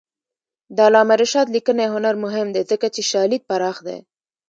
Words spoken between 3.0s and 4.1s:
شالید پراخ دی.